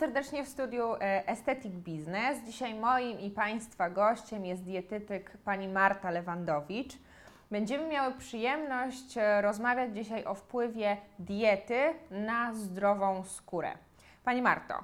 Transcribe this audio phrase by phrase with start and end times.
[0.00, 2.44] serdecznie w studiu e, Aesthetic Business.
[2.46, 6.92] Dzisiaj moim i Państwa gościem jest dietetyk pani Marta Lewandowicz.
[7.50, 13.72] Będziemy miały przyjemność e, rozmawiać dzisiaj o wpływie diety na zdrową skórę.
[14.24, 14.74] Pani Marto,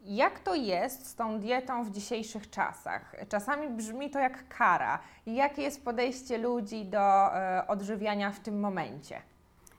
[0.00, 3.16] jak to jest z tą dietą w dzisiejszych czasach?
[3.28, 4.98] Czasami brzmi to jak kara.
[5.26, 9.22] Jakie jest podejście ludzi do e, odżywiania w tym momencie?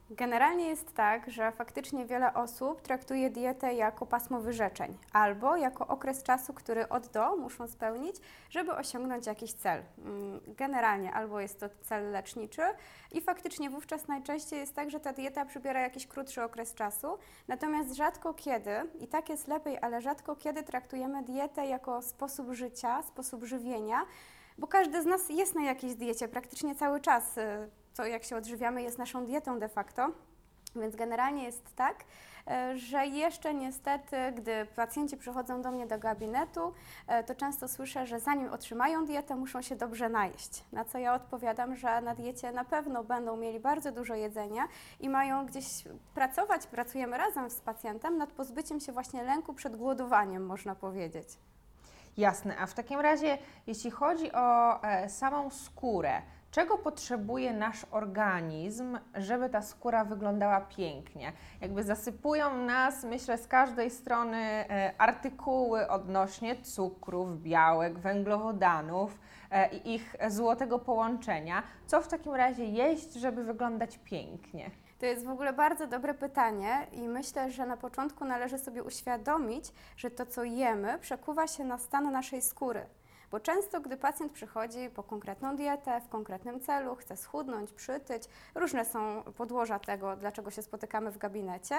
[0.10, 6.24] Generalnie jest tak, że faktycznie wiele osób traktuje dietę jako pasmo wyrzeczeń albo jako okres
[6.24, 8.16] czasu, który od do muszą spełnić,
[8.50, 9.84] żeby osiągnąć jakiś cel.
[9.98, 12.62] Mm, generalnie albo jest to cel leczniczy
[13.12, 17.94] i faktycznie wówczas najczęściej jest tak, że ta dieta przybiera jakiś krótszy okres czasu, natomiast
[17.94, 23.44] rzadko kiedy, i tak jest lepiej, ale rzadko kiedy traktujemy dietę jako sposób życia, sposób
[23.44, 24.06] żywienia,
[24.58, 27.36] bo każdy z nas jest na jakiejś diecie praktycznie cały czas.
[27.98, 30.12] To, jak się odżywiamy, jest naszą dietą de facto.
[30.76, 32.04] Więc generalnie jest tak,
[32.48, 36.74] e, że jeszcze niestety, gdy pacjenci przychodzą do mnie do gabinetu,
[37.08, 40.64] e, to często słyszę, że zanim otrzymają dietę, muszą się dobrze najeść.
[40.72, 44.68] Na co ja odpowiadam, że na diecie na pewno będą mieli bardzo dużo jedzenia
[45.00, 45.66] i mają gdzieś
[46.16, 51.28] pracować, pracujemy razem z pacjentem nad pozbyciem się właśnie lęku przed głodowaniem, można powiedzieć.
[52.18, 56.22] Jasne, a w takim razie, jeśli chodzi o e, samą skórę,
[56.58, 61.34] czego potrzebuje nasz organizm, żeby ta skóra wyglądała pięknie?
[61.62, 69.20] Jakby zasypują nas, myślę, z każdej strony e, artykuły odnośnie cukrów, białek, węglowodanów
[69.52, 71.64] e, i ich złotego połączenia.
[71.88, 74.72] Co w takim razie jeść, żeby wyglądać pięknie?
[75.00, 79.74] To jest w ogóle bardzo dobre pytanie i myślę, że na początku należy sobie uświadomić,
[79.98, 82.86] że to, co jemy, przekuwa się na stan naszej skóry.
[83.32, 88.24] Bo często, gdy pacjent przychodzi po konkretną dietę, w konkretnym celu, chce schudnąć, przytyć,
[88.56, 91.76] różne są podłoża tego, dlaczego się spotykamy w gabinecie,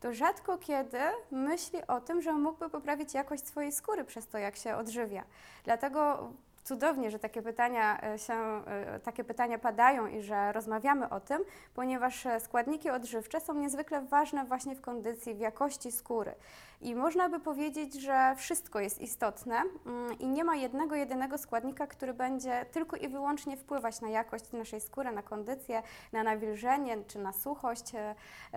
[0.00, 0.98] to rzadko kiedy
[1.30, 5.24] myśli o tym, że mógłby poprawić jakość swojej skóry przez to, jak się odżywia.
[5.64, 6.30] Dlatego
[6.64, 11.44] cudownie, że takie pytania e, się, e, takie pytania padają i że rozmawiamy o tym,
[11.74, 16.34] ponieważ e, składniki odżywcze są niezwykle ważne właśnie w kondycji, w jakości skóry.
[16.80, 21.86] I można by powiedzieć, że wszystko jest istotne mm, i nie ma jednego, jedynego składnika,
[21.86, 27.18] który będzie tylko i wyłącznie wpływać na jakość naszej skóry, na kondycję, na nawilżenie czy
[27.18, 27.92] na suchość.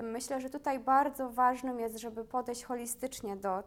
[0.04, 3.64] Myślę, że tutaj bardzo ważnym jest, żeby podejść holistycznie do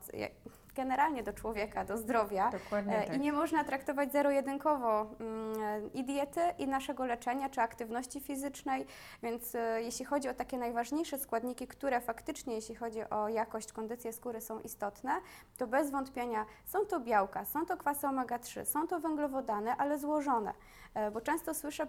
[0.79, 2.51] generalnie do człowieka, do zdrowia.
[2.51, 3.17] Dokładnie E, tak.
[3.17, 8.87] I nie można traktować zero-jedynkowo mm, i diety, i naszego leczenia, czy aktywności fizycznej.
[9.23, 14.13] Więc e, jeśli chodzi o takie najważniejsze składniki, które faktycznie, jeśli chodzi o jakość, kondycję
[14.13, 15.13] skóry są istotne,
[15.57, 20.53] to bez wątpienia są to białka, są to kwasy omega-3, są to węglowodany, ale złożone.
[20.95, 21.87] E, Bo często słyszę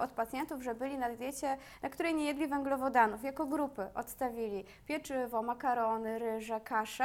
[0.00, 3.24] od pacjentów, że byli na diecie, na której nie jedli węglowodanów.
[3.24, 7.04] Jako grupy odstawili pieczywo, makarony, ryże, kasze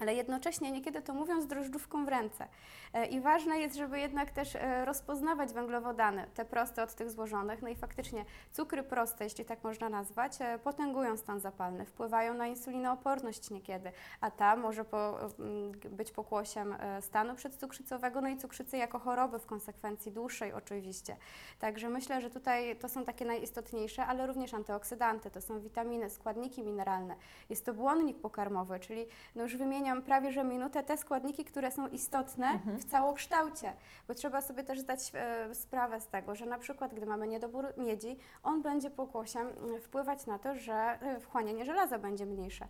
[0.00, 2.48] ale jednocześnie niekiedy to mówią z drożdżówką w ręce.
[2.92, 7.62] E, I ważne jest, żeby jednak też e, rozpoznawać węglowodany, te proste od tych złożonych.
[7.62, 12.46] No i faktycznie cukry proste, jeśli tak można nazwać, e, potęgują stan zapalny, wpływają na
[12.46, 18.98] insulinooporność niekiedy, a ta może po, m, być pokłosiem stanu przedcukrzycowego, no i cukrzycy jako
[18.98, 21.16] choroby w konsekwencji dłuższej oczywiście.
[21.58, 26.62] Także myślę, że tutaj to są takie najistotniejsze, ale również antyoksydanty, to są witaminy, składniki
[26.62, 27.16] mineralne.
[27.50, 29.56] Jest to błonnik pokarmowy, czyli no już
[29.88, 33.72] wymieniam prawie że minutę te składniki, które są istotne w całokształcie,
[34.08, 37.66] bo trzeba sobie też zdać e, sprawę z tego, że na przykład gdy mamy niedobór
[37.76, 42.68] miedzi, on będzie pokłosiem mm, wpływać na to, że e, wchłanianie żelaza będzie mniejsze.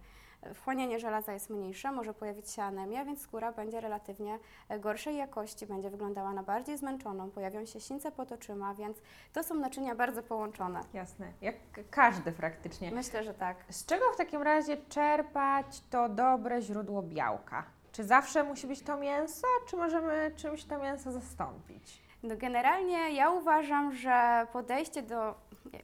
[0.54, 4.38] Wchłanianie żelaza jest mniejsze, może pojawić się anemia, więc skóra będzie relatywnie
[4.80, 8.98] gorszej jakości, będzie wyglądała na bardziej zmęczoną, pojawią się sińce pod oczyma, więc
[9.32, 10.80] to są naczynia bardzo połączone.
[10.94, 11.54] Jasne, jak
[11.90, 12.90] każdy praktycznie.
[12.90, 13.56] Myślę, że tak.
[13.70, 17.64] Z czego w takim razie czerpać to dobre źródło białka?
[17.92, 22.02] Czy zawsze musi być to mięso, czy możemy czymś to mięso zastąpić?
[22.22, 25.34] No generalnie ja uważam, że podejście do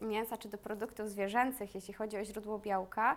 [0.00, 3.16] mięsa czy do produktów zwierzęcych, jeśli chodzi o źródło białka,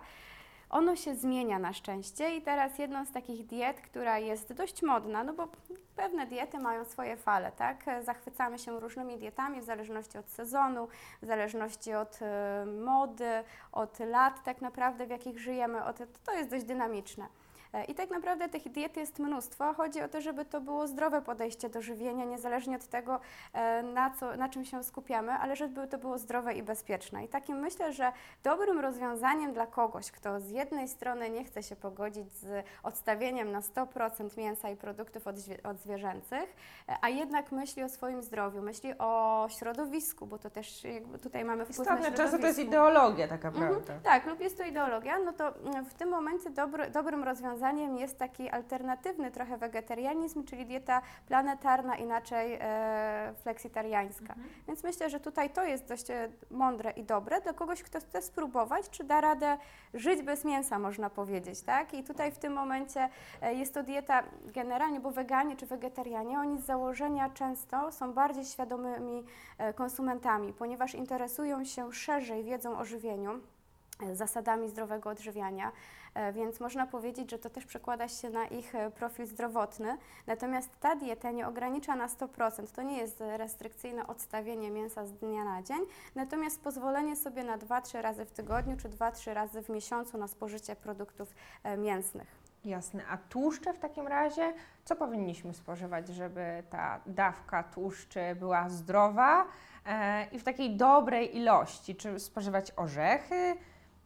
[0.70, 5.24] ono się zmienia na szczęście i teraz jedną z takich diet, która jest dość modna,
[5.24, 5.48] no bo
[5.96, 7.84] pewne diety mają swoje fale, tak?
[8.02, 10.88] Zachwycamy się różnymi dietami w zależności od sezonu,
[11.22, 16.50] w zależności od e, mody, od lat tak naprawdę, w jakich żyjemy, od, to jest
[16.50, 17.28] dość dynamiczne.
[17.72, 19.72] E, I tak naprawdę tych diet jest mnóstwo.
[19.74, 23.20] Chodzi o to, żeby to było zdrowe podejście do żywienia, niezależnie od tego,
[23.52, 27.24] e, na, co, na czym się skupiamy, ale żeby to było zdrowe i bezpieczne.
[27.24, 28.12] I takim myślę, że
[28.42, 33.60] dobrym rozwiązaniem dla kogoś, kto z jednej strony nie chce się pogodzić z odstawieniem na
[33.60, 36.56] 100% mięsa i produktów od, zwie- od zwierzęcych,
[36.88, 41.44] e, a jednak myśli o swoim zdrowiu, myśli o środowisku, bo to też jakby tutaj
[41.44, 43.94] mamy wpływ na Istotne, często to jest ideologia taka Mhm, prawda.
[44.10, 45.52] Tak, lub jest to ideologia, no to
[45.90, 51.96] w tym momencie dobry, dobrym rozwiązaniem rozwiązaniem jest taki alternatywny trochę wegetarianizm, czyli dieta planetarna,
[51.96, 54.32] inaczej e, fleksitariańska.
[54.32, 54.48] Mhm.
[54.68, 58.22] Więc myślę, że tutaj to jest dość e, mądre i dobre dla kogoś, kto chce
[58.22, 59.58] spróbować, czy da radę
[59.94, 61.94] żyć bez mięsa, można powiedzieć, tak?
[61.94, 63.08] I tutaj w tym momencie
[63.42, 68.44] e, jest to dieta generalnie, bo weganie czy wegetarianie, oni z założenia często są bardziej
[68.44, 69.24] świadomymi
[69.58, 73.40] e, konsumentami, ponieważ interesują się szerzej wiedzą o żywieniu
[74.12, 75.72] zasadami zdrowego odżywiania,
[76.14, 79.98] e, więc można powiedzieć, że to też przekłada się na ich e, profil zdrowotny.
[80.26, 85.44] Natomiast ta dieta nie ogranicza na 100%, to nie jest restrykcyjne odstawienie mięsa z dnia
[85.44, 85.80] na dzień,
[86.14, 90.76] natomiast pozwolenie sobie na 2-3 razy w tygodniu czy 2-3 razy w miesiącu na spożycie
[90.76, 92.48] produktów e, mięsnych.
[92.64, 93.02] Jasne.
[93.10, 94.52] A tłuszcze w takim razie,
[94.84, 99.46] co powinniśmy spożywać, żeby ta dawka tłuszczy była zdrowa
[99.86, 101.96] e, i w takiej dobrej ilości?
[101.96, 103.56] Czy spożywać orzechy?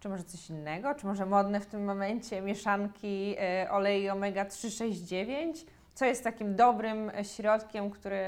[0.02, 0.94] Czy może coś innego?
[0.94, 5.66] Czy może modne w tym momencie mieszanki e, olei omega-3, 6, 9?
[5.94, 8.18] Co jest takim dobrym środkiem, który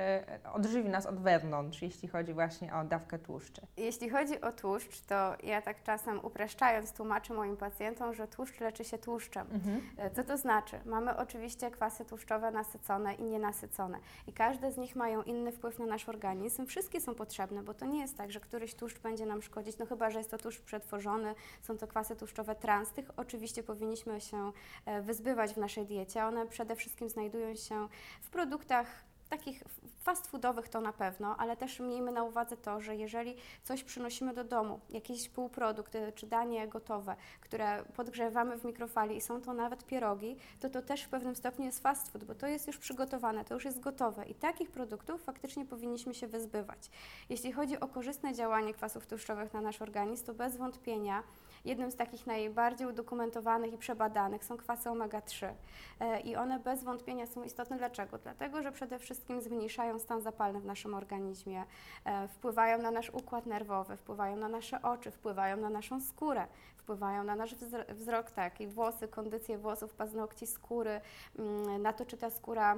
[0.53, 3.63] odżywi nas od wewnątrz, jeśli chodzi właśnie o dawkę tłuszczy?
[3.77, 8.85] Jeśli chodzi o tłuszcz, to ja tak czasem upraszczając tłumaczę moim pacjentom, że tłuszcz leczy
[8.85, 9.47] się tłuszczem.
[9.53, 9.81] Mhm.
[9.97, 10.81] E, Co to znaczy?
[10.85, 15.87] Mamy oczywiście kwasy tłuszczowe nasycone i nienasycone i każde z nich mają inny wpływ na
[15.87, 16.67] nasz organizm.
[16.67, 19.87] Wszystkie są potrzebne, bo to nie jest tak, że któryś tłuszcz będzie nam szkodzić, no
[19.87, 22.93] chyba, że jest to tłuszcz przetworzony, są to kwasy tłuszczowe trans.
[22.93, 24.53] Tych oczywiście powinniśmy się
[24.87, 26.25] e, wyzbywać w naszej diecie.
[26.25, 27.89] One przede wszystkim znajdują się
[28.23, 29.63] w produktach takich
[30.03, 34.35] fast foodowych to na pewno, ale też miejmy na uwadze to, że jeżeli coś przynosimy
[34.35, 39.55] do domu, jakiś półprodukt y, czy danie gotowe, które podgrzewamy w mikrofali i są to
[39.55, 42.79] nawet pierogi, to to też w pewnym stopniu jest fast food, bo to jest już
[42.79, 46.91] przygotowane, to już jest gotowe i takich produktów faktycznie powinniśmy się wyzbywać.
[47.29, 51.23] Jeśli chodzi o korzystne działanie kwasów tłuszczowych na nasz organizm, to bez wątpienia
[51.65, 55.55] jednym z takich najbardziej udokumentowanych i przebadanych są kwasy omega-3
[56.01, 57.77] E, i one bez wątpienia są istotne.
[57.77, 58.19] Dlaczego?
[58.19, 61.65] Dlatego, że przede wszystkim zmniejszają stan zapalny w naszym organizmie,
[62.05, 66.47] e, wpływają na nasz układ nerwowy, wpływają na nasze oczy, wpływają na naszą skórę,
[66.77, 71.01] wpływają na nasz wzro- wzrok, tak, i włosy, kondycję włosów, paznokci, skóry,
[71.39, 72.77] mm, na to, czy ta skóra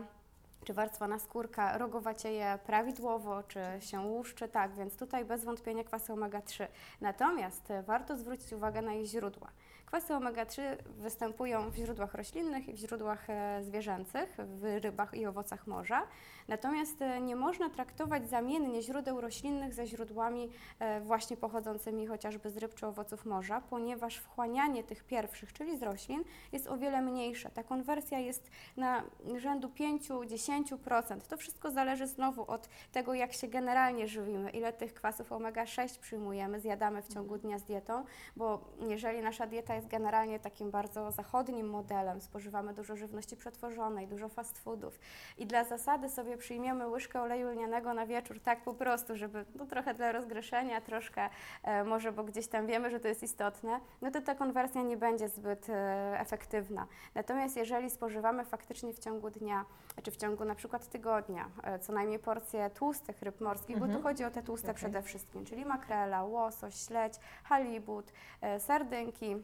[0.67, 6.67] czy warstwa naskórka rogowacieje prawidłowo, czy się łuszczy, tak, więc tutaj bez wątpienia kwasy omega-3.
[7.01, 9.51] Natomiast warto zwrócić uwagę na ich źródła.
[9.87, 10.63] Kwasy omega-3
[10.99, 16.03] występują w źródłach roślinnych i w źródłach e, zwierzęcych, w rybach i owocach morza.
[16.49, 22.57] Natomiast e, nie można traktować zamiennie źródeł roślinnych ze rzodłami e, właśnie pochodzącymi chociażby z
[22.57, 27.51] ryb czy owoców morza, ponieważ wchłanianie tych pierwszych, czyli z roślin, jest o wiele mniejsze.
[27.51, 29.03] Ta konwersja jest na
[29.37, 31.21] rzędu 5-10%.
[31.29, 36.61] To wszystko zależy znowu od tego, jak się generalnie żywimy, ile tych kwasów omega-6 przyjmujemy,
[36.61, 38.05] zjadamy w ciągu dnia z dietą,
[38.37, 44.29] bo jeżeli nasza dieta jest generalnie takim bardzo zachodnim modelem, spożywamy dużo żywności przetworzonej, dużo
[44.29, 44.99] fast foodów
[45.39, 49.67] i dla zasady sobie przyjmiemy łyżkę oleju lnianego na wieczór, tak po prostu, żeby no,
[49.67, 51.29] trochę dla rozgrzeszenia, troszkę
[51.63, 54.97] e, może, bo gdzieś tam wiemy, że to jest istotne, no to ta konwersja nie
[54.97, 56.87] będzie zbyt e, efektywna.
[57.15, 59.65] Natomiast jeżeli spożywamy faktycznie w ciągu dnia,
[60.03, 63.99] czy w ciągu na przykład tygodnia, e, co najmniej porcje tłustych ryb morskich, bo Mhm.
[64.03, 64.77] tu chodzi o te tłuste Okej.
[64.77, 67.15] przede wszystkim, czyli makrela, łosoś, śledź,
[67.45, 69.37] halibut, e, sardynki,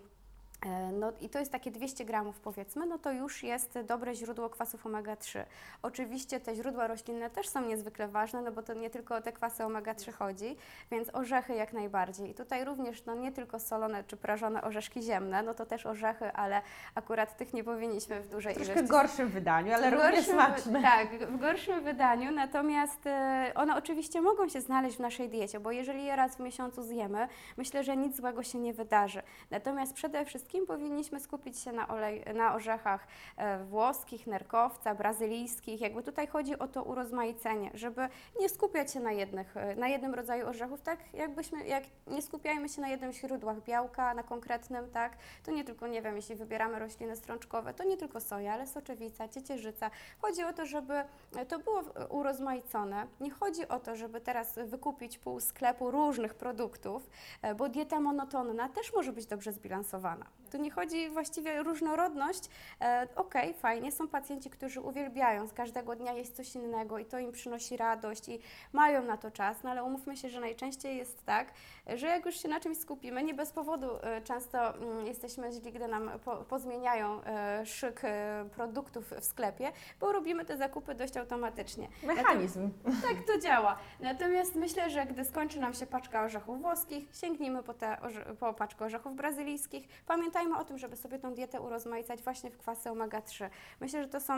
[0.93, 4.87] No i to jest takie 200 gramów powiedzmy, no to już jest dobre źródło kwasów
[4.87, 5.45] omega-3.
[5.83, 9.33] Oczywiście te źródła roślinne też są niezwykle ważne, no bo to nie tylko o te
[9.33, 10.57] kwasy omega-3 chodzi,
[10.91, 12.31] więc orzechy jak najbardziej.
[12.31, 16.33] I tutaj również no nie tylko solone czy prażone orzeszki ziemne, no to też orzechy,
[16.33, 16.63] ale
[16.95, 20.83] akurat tych nie powinniśmy w dużej Troszkę ilości gorszym wydaniu, ale w równie gorszym, smaczne.
[20.83, 25.73] Tak, w gorszym wydaniu, natomiast e, one oczywiście mogą się znaleźć w naszej diecie, bo
[25.73, 29.23] jeżeli je raz w miesiącu zjemy, myślę, że nic złego się nie wydarzy.
[29.51, 33.07] Natomiast przede wszystkim powinniśmy skupić się na, olej, na orzechach
[33.37, 35.81] e, włoskich, nerkowca, brazylijskich.
[35.81, 38.09] Jakby tutaj chodzi o to urozmaicenie, żeby
[38.41, 42.69] nie skupiać się na, jednych, e, na jednym rodzaju orzechów, tak jakbyśmy, jak nie skupiajmy
[42.69, 45.13] się na jednym źródłach białka, na konkretnym, tak,
[45.45, 49.29] to nie tylko, nie wiem, jeśli wybieramy rośliny strączkowe, to nie tylko soja, ale soczewica,
[49.29, 49.91] ciecierzyca.
[50.21, 51.05] Chodzi o to, żeby
[51.49, 53.07] to było e, urozmaicone.
[53.21, 57.11] Nie chodzi o to, żeby teraz wykupić pół sklepu różnych produktów,
[57.43, 60.42] e, bo dieta monotonna też może być dobrze zbilansowana.
[60.53, 62.45] Tu nie chodzi właściwie o różnorodność.
[62.81, 67.19] E, Okej, fajnie, są pacjenci, którzy uwielbiają z każdego dnia jeść coś innego i to
[67.19, 68.41] im przynosi radość i
[68.73, 71.53] mają na to czas, no ale umówmy się, że najczęściej jest tak,
[71.97, 75.73] że jak już się na czymś skupimy, nie bez powodu e, często mm, jesteśmy źli,
[75.73, 81.17] gdy nam po, pozmieniają e, szyk e, produktów w sklepie, bo robimy te zakupy dość
[81.17, 81.89] automatycznie.
[82.03, 82.71] Mechanizm.
[82.85, 83.79] Tak to działa.
[84.01, 88.55] Natomiast myślę, że gdy skończy nam się paczka orzechów włoskich, sięgnijmy po, te orze- po
[88.55, 89.89] paczkę orzechów brazylijskich.
[90.07, 93.51] Pamiętajmy pamiętajmy o tym, żeby sobie tą dietę urozmaicać właśnie w kwasy omega-3.
[93.81, 94.35] Myślę, że to są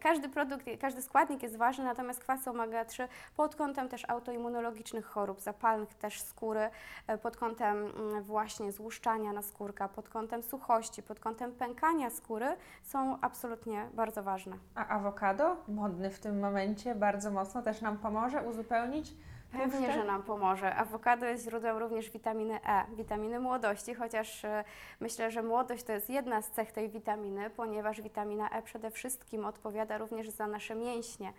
[0.00, 5.94] każdy produkt, każdy składnik jest ważny, natomiast kwasy omega-3 pod kątem też autoimmunologicznych chorób, zapalnych
[5.94, 6.70] też skóry,
[7.06, 12.46] e, pod kątem mm, właśnie złuszczania naskórka, pod kątem suchości, pod kątem pękania skóry
[12.82, 14.56] są absolutnie bardzo ważne.
[14.74, 19.14] A awokado, modny w tym momencie, bardzo mocno też nam pomoże uzupełnić
[19.52, 20.74] Pewnie, że nam pomoże.
[20.74, 24.64] Awokado jest źródłem również witaminy E, witaminy młodości, chociaż e,
[25.00, 29.44] myślę, że młodość to jest jedna z cech tej witaminy, ponieważ witamina E przede wszystkim
[29.44, 31.32] odpowiada również za nasze mięśnie.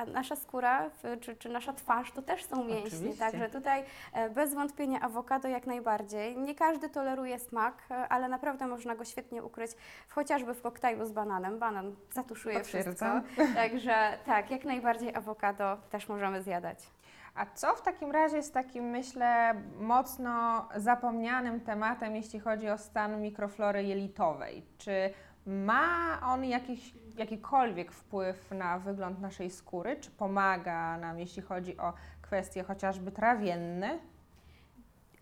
[0.00, 0.90] A nasza skóra
[1.20, 3.18] czy, czy nasza twarz to też są mięśnie, Oczywiście.
[3.18, 6.36] także tutaj e, bez wątpienia awokado jak najbardziej.
[6.36, 9.70] Nie każdy toleruje smak, e, ale naprawdę można go świetnie ukryć
[10.08, 11.58] chociażby w koktajlu z bananem.
[11.58, 13.06] Banan zatuszuje wszystko,
[13.54, 16.78] także tak, jak najbardziej awokado też możemy zjadać.
[17.34, 23.22] A co w takim razie jest takim, myślę, mocno zapomnianym tematem, jeśli chodzi o stan
[23.22, 24.62] mikroflory jelitowej?
[24.78, 25.10] Czy
[25.46, 29.96] ma on jakiś, jakikolwiek wpływ na wygląd naszej skóry?
[29.96, 31.92] Czy pomaga nam, jeśli chodzi o
[32.22, 33.98] kwestie chociażby trawienne?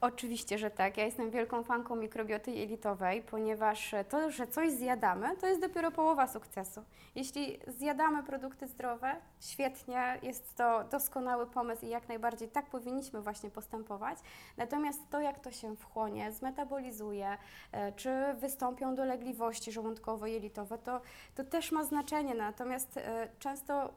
[0.00, 0.96] Oczywiście, że tak.
[0.96, 6.26] Ja jestem wielką fanką mikrobioty jelitowej, ponieważ to, że coś zjadamy, to jest dopiero połowa
[6.26, 6.82] sukcesu.
[7.14, 13.50] Jeśli zjadamy produkty zdrowe, świetnie, jest to doskonały pomysł i jak najbardziej tak powinniśmy właśnie
[13.50, 14.18] postępować.
[14.56, 17.38] Natomiast to, jak to się wchłonie, zmetabolizuje,
[17.72, 21.00] e, czy wystąpią dolegliwości żołądkowo-jelitowe, to,
[21.34, 22.34] to też ma znaczenie.
[22.34, 23.92] Natomiast e, często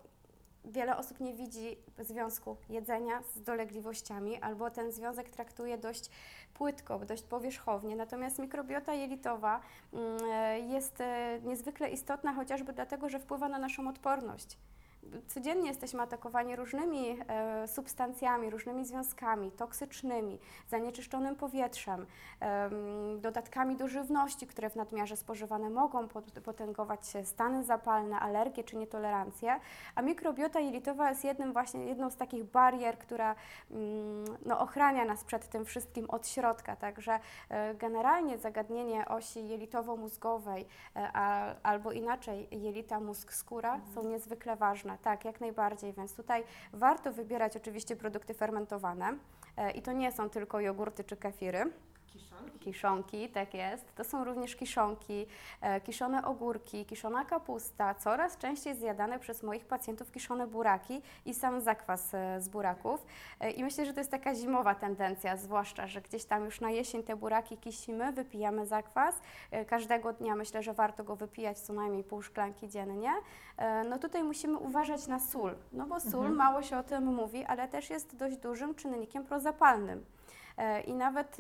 [0.66, 6.10] Wiele osób nie widzi związku jedzenia z dolegliwościami, albo ten związek traktuje dość
[6.54, 7.96] płytko, dość powierzchownie.
[7.96, 9.62] Natomiast mikrobiota jelitowa
[9.94, 14.58] mm, e, jest e, niezwykle istotna chociażby dlatego, że wpływa na naszą odporność.
[15.28, 22.06] Codziennie jesteśmy atakowani różnymi e, substancjami, różnymi związkami toksycznymi, zanieczyszczonym powietrzem,
[22.40, 28.78] em, dodatkami do żywności, które w nadmiarze spożywane mogą pot- potęgować stany zapalne, alergie czy
[28.78, 29.60] nietolerancje,
[29.96, 33.36] a mikrobiota jelitowa jest jednym właśnie, jedną z takich barier, która
[33.72, 36.76] mm, no, ochrania nas przed tym wszystkim od środka.
[36.76, 40.66] Także e, generalnie zagadnienie osi jelitowo-mózgowej
[40.96, 44.91] e, a, albo inaczej jelita mózg-skóra są niezwykle ważne.
[44.98, 46.44] Tak, jak najbardziej, więc tutaj
[46.74, 49.18] warto wybierać oczywiście produkty fermentowane
[49.58, 51.72] e, i to nie są tylko jogurty czy kefiry.
[52.60, 53.96] Kiszonki, tak jest.
[53.96, 55.26] To są również kiszonki,
[55.62, 61.62] e, kiszone ogórki, kiszona kapusta, coraz częściej zjadane przez moich pacjentów kiszone buraki i sam
[61.62, 63.06] zakwas e, z buraków.
[63.40, 66.70] E, I myślę, że to jest taka zimowa tendencja, zwłaszcza, że gdzieś tam już na
[66.72, 69.16] jesień te buraki kisimy, wypijamy zakwas.
[69.68, 73.12] Każdego dnia myślę, że warto go wypijać co najmniej pół szklanki dziennie.
[73.90, 76.36] No tutaj musimy uważać na sól, no bo sól, Mhm.
[76.36, 80.06] mało się o tym mówi, ale też jest dość dużym czynnikiem prozapalnym.
[80.88, 81.38] I nawet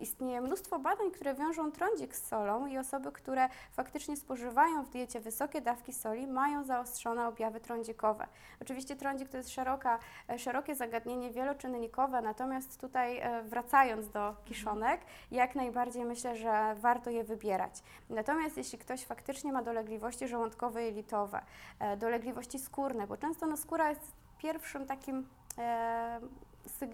[0.00, 5.20] istnieje mnóstwo badań, które wiążą trądzik z solą i osoby, które faktycznie spożywają w diecie
[5.20, 8.26] wysokie dawki soli, mają zaostrzone objawy trądzikowe.
[8.62, 15.00] Oczywiście trądzik to jest szeroka, e, szerokie zagadnienie wieloczynnikowe, natomiast tutaj e, wracając do kiszonek,
[15.30, 17.82] jak najbardziej myślę, że warto je wybierać.
[18.10, 21.42] Natomiast jeśli ktoś faktycznie ma dolegliwości żołądkowe jelitowe,
[21.78, 25.26] e, dolegliwości skórne, bo często no, skóra jest pierwszym takim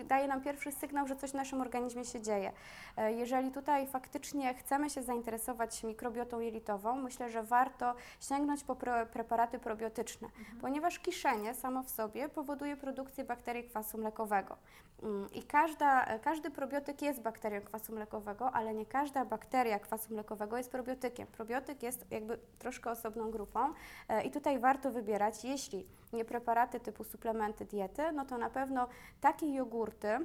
[0.05, 2.53] daje nam pierwszy sygnał, że coś w naszym organizmie się dzieje.
[2.97, 8.77] E, Jeżeli tutaj faktycznie chcemy się zainteresować mikrobiotą jelitową, myślę, że warto sięgnąć po
[9.13, 10.29] preparaty probiotyczne,
[10.61, 14.57] ponieważ kiszenie samo w sobie powoduje produkcję bakterii kwasu mlekowego.
[15.03, 20.57] Mm, I każda, każdy probiotyk jest bakterią kwasu mlekowego, ale nie każda bakteria kwasu mlekowego
[20.57, 21.27] jest probiotykiem.
[21.27, 23.73] Probiotyk jest jakby troszkę osobną grupą
[24.09, 28.89] e, i tutaj warto wybierać, jeśli nie preparaty typu suplementy diety, no to na pewno
[29.21, 30.19] takie jogurty,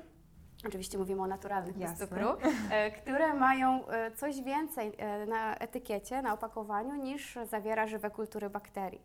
[0.67, 2.29] oczywiście mówimy o naturalnych bez cukru,
[2.70, 8.50] e, które mają e, coś więcej e, na etykiecie, na opakowaniu niż zawiera żywe kultury
[8.50, 9.01] bakterii.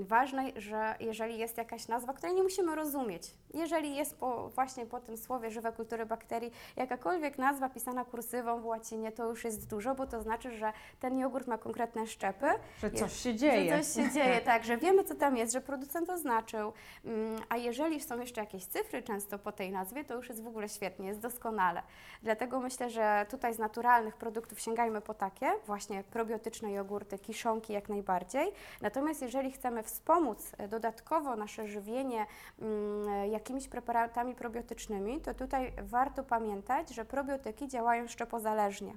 [0.00, 5.00] Ważne, że jeżeli jest jakaś nazwa, której nie musimy rozumieć, jeżeli jest po, właśnie po
[5.00, 9.94] tym słowie żywe kultury bakterii jakakolwiek nazwa pisana kursywą w łacinie, to już jest dużo,
[9.94, 12.46] bo to znaczy, że ten jogurt ma konkretne szczepy,
[12.80, 13.76] Że coś się dzieje.
[13.76, 16.72] że coś się dzieje, tak, że wiemy, co tam jest, że producent oznaczył.
[17.04, 20.46] Mm, A jeżeli są jeszcze jakieś cyfry często po tej nazwie, to już jest w
[20.46, 21.82] ogóle świetnie, jest doskonale.
[22.22, 27.88] Dlatego myślę, że tutaj z naturalnych produktów sięgajmy po takie, właśnie probiotyczne jogurty, kiszonki jak
[27.88, 28.52] najbardziej.
[28.80, 32.26] Natomiast jeżeli chcemy wspomóc e, dodatkowo nasze żywienie
[32.58, 38.92] mm, jakimiś preparatami probiotycznymi, to tutaj warto pamiętać, że probiotyki działają szczepozależnie.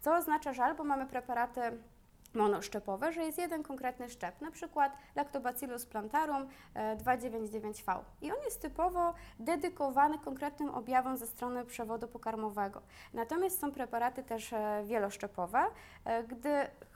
[0.00, 1.60] Co oznacza, że albo mamy preparaty
[2.34, 7.98] monoszczepowe, że jest jeden konkretny szczep, na przykład Lactobacillus plantarum e, 299V.
[8.22, 12.82] I on jest typowo dedykowany konkretnym objawom ze strony przewodu pokarmowego.
[13.14, 15.64] Natomiast są preparaty też e, wieloszczepowe,
[16.04, 16.50] e, gdy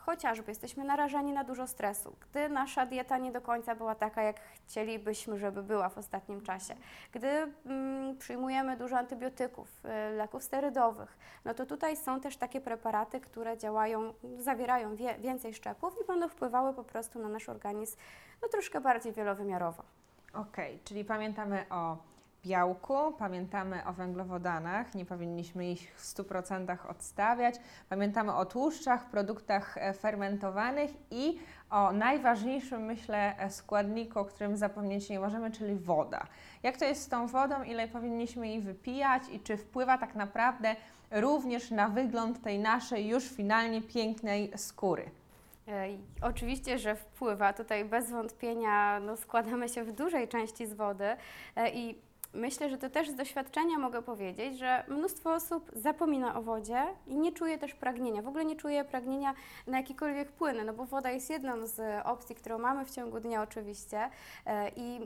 [0.07, 4.41] chociażby jesteśmy narażeni na dużo stresu, gdy nasza dieta nie do końca była taka, jak
[4.41, 6.77] chcielibyśmy, żeby była w ostatnim czasie,
[7.13, 7.29] gdy
[7.67, 13.59] mm, przyjmujemy dużo antybiotyków, e, leków sterydowych, no to tutaj są też takie preparaty, które
[13.59, 17.97] działają, zawierają wie, więcej szczepów i będą wpływały po prostu na nasz organizm
[18.43, 19.83] no, troszkę bardziej wielowymiarowo.
[20.35, 21.97] Okej, czyli pamiętamy o
[22.47, 27.55] białku, pamiętamy o węglowodanach, nie powinniśmy ich w 100% odstawiać.
[27.89, 31.39] Pamiętamy o tłuszczach, produktach e, fermentowanych i
[31.71, 36.27] o najważniejszym, myślę, e, składniku, o którym zapomnieć nie możemy, czyli woda.
[36.63, 40.77] Jak to jest z tą wodą, ile powinniśmy jej wypijać i czy wpływa tak naprawdę
[41.11, 45.11] również na wygląd tej naszej już finalnie pięknej skóry?
[45.69, 45.89] E,
[46.23, 47.53] Oczywiście, że wpływa.
[47.53, 51.17] Tutaj bez wątpienia no, składamy się w dużej części z wody
[51.73, 56.85] i myślę, że to też z doświadczenia mogę powiedzieć, że mnóstwo osób zapomina o wodzie
[57.07, 58.23] i nie czuje też pragnienia.
[58.23, 59.35] W ogóle nie czuje pragnienia
[59.67, 63.43] na jakiekolwiek płyny, no bo woda jest jedną z opcji, którą mamy w ciągu dnia
[63.43, 64.11] oczywiście
[64.47, 65.01] e, i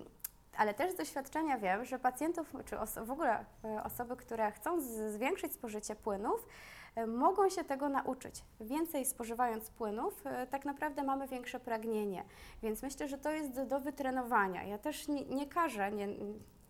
[0.56, 5.52] ale też z doświadczenia wiem, że pacjentów, czy w ogóle e, osoby, które chcą zwiększyć
[5.52, 6.46] spożycie płynów,
[6.94, 8.44] e, mogą się tego nauczyć.
[8.60, 12.24] Więcej spożywając płynów, tak naprawdę mamy większe pragnienie.
[12.62, 14.62] Więc myślę, że to jest do, do wytrenowania.
[14.62, 16.08] Ja też nie, nie każę, nie,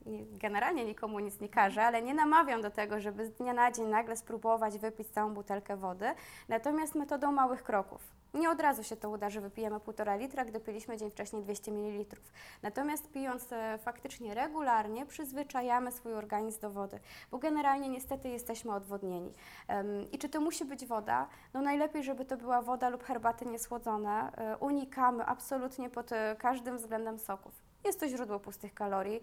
[0.06, 3.72] nie, generalnie nikomu nic nie każę, ale nie namawiam do tego, żeby z dnia na
[3.72, 6.06] dzień nagle spróbować wypić całą butelkę wody,
[6.48, 8.20] natomiast metodą małych kroków.
[8.34, 11.72] Nie od razu się to uda, że wypijemy 1,5 litra, gdy piliśmy dzień wcześniej 200
[11.72, 12.16] ml.
[12.62, 19.34] Natomiast pijąc e, faktycznie regularnie, przyzwyczajamy swój organizm do wody, bo generalnie niestety jesteśmy odwodnieni.
[20.12, 21.28] I czy to musi być woda?
[21.54, 24.32] No najlepiej, żeby to była woda lub herbaty niesłodzone.
[24.36, 27.69] E, Unikamy absolutnie pod e, każdym względem soków.
[27.84, 29.20] Jest to źródło pustych kalorii.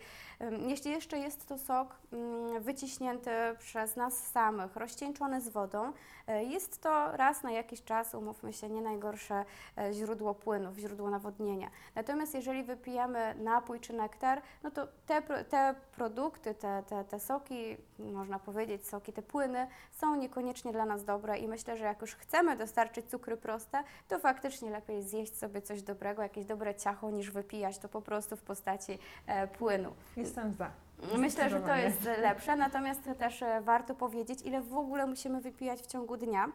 [0.67, 5.93] Jeśli jeszcze jest to sok mm, wyciśnięty przez nas samych, rozcieńczony z wodą,
[6.27, 9.45] e, jest to raz na jakiś czas, umówmy się, nie najgorsze
[9.77, 11.69] e, źródło płynów, źródło nawodnienia.
[11.95, 17.77] Natomiast jeżeli wypijemy napój czy nektar, no to te, te produkty, te, te, te soki,
[17.99, 22.15] można powiedzieć soki, te płyny są niekoniecznie dla nas dobre i myślę, że jak już
[22.15, 27.31] chcemy dostarczyć cukry proste, to faktycznie lepiej zjeść sobie coś dobrego, jakieś dobre ciacho, niż
[27.31, 29.93] wypijać to po prostu w postaci e, płynu.
[30.17, 30.71] Jestem za.
[31.17, 35.81] Myślę, że to jest lepsze, natomiast też e, warto powiedzieć, ile w ogóle musimy wypijać
[35.81, 36.47] w ciągu dnia.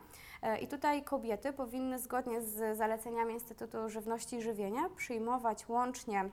[0.43, 6.25] E, I tutaj kobiety powinny zgodnie z zaleceniami Instytutu Żywności i Żywienia przyjmować łącznie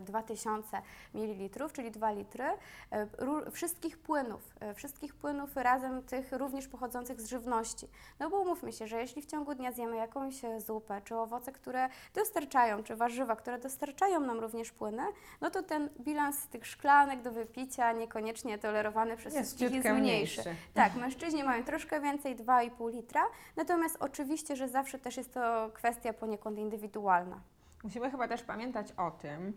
[0.00, 0.82] 2000
[1.14, 2.44] ml, czyli 2 litry
[2.90, 7.88] e, wszystkich płynów, e, wszystkich płynów razem tych również pochodzących z żywności.
[8.18, 11.52] No bo umówmy się, że jeśli w ciągu dnia zjemy jakąś e, zupę, czy owoce,
[11.52, 15.02] które dostarczają, czy warzywa, które dostarczają nam również płyny,
[15.40, 20.40] no to ten bilans tych szklanek do wypicia niekoniecznie tolerowany przez Jest wszystkich jest mniejszy.
[20.42, 20.60] mniejszy.
[20.74, 23.22] Tak, mężczyźni mają troszkę więcej, 2,5 litra,
[23.56, 27.40] natomiast oczywiście, że zawsze też jest to kwestia poniekąd indywidualna.
[27.82, 29.52] Musimy chyba też pamiętać o tym,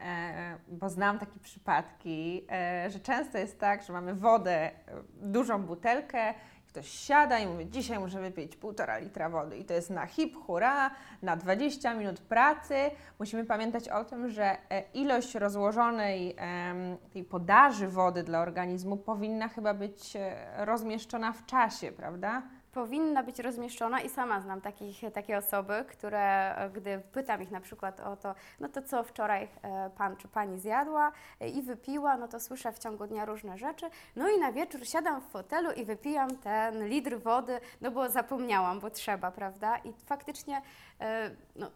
[0.00, 4.72] e, bo znam takie przypadki, e, że często jest tak, że mamy wodę, e,
[5.22, 6.34] dużą butelkę,
[6.68, 10.36] ktoś siada i mówi, dzisiaj muszę wypić półtora litra wody i to jest na hip,
[10.36, 10.90] hura,
[11.22, 12.74] na 20 minut pracy.
[13.18, 14.56] Musimy pamiętać o tym, że
[14.94, 16.36] ilość rozłożonej
[17.12, 20.16] tej podaży wody dla organizmu powinna chyba być
[20.56, 22.42] rozmieszczona w czasie, prawda?
[22.72, 27.60] Powinna być rozmieszczona i sama znam takich, takie osoby, które e, gdy pytam ich na
[27.60, 32.16] przykład o to, no to co wczoraj e, pan czy pani zjadła e, i wypiła,
[32.16, 35.72] no to słyszę w ciągu dnia różne rzeczy, no i na wieczór siadam w fotelu
[35.72, 39.78] i wypijam ten litr wody, no bo zapomniałam, bo trzeba, prawda?
[39.78, 40.62] I faktycznie,
[41.56, 41.70] no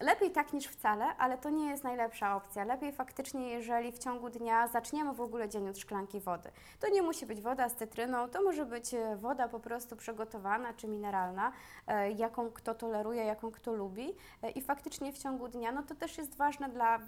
[0.00, 2.64] Lepiej tak niż wcale, ale to nie jest najlepsza opcja.
[2.64, 6.50] Lepiej faktycznie, jeżeli w ciągu dnia zaczniemy w ogóle dzień od szklanki wody.
[6.80, 10.72] To nie musi być woda z cytryną, to może być e, woda po prostu przygotowana
[10.72, 11.52] czy mineralna,
[11.86, 14.14] e, jaką kto toleruje, jaką kto lubi.
[14.42, 16.98] E, I faktycznie w ciągu dnia, no to też jest ważne dla,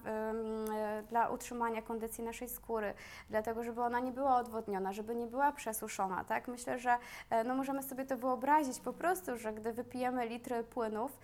[1.09, 2.94] dla utrzymania kondycji naszej skóry,
[3.31, 6.48] dlatego żeby ona nie była odwodniona, żeby nie była przesuszona, tak?
[6.48, 6.98] Myślę, że
[7.44, 11.18] no możemy sobie to wyobrazić po prostu, że gdy wypijemy litry płynów,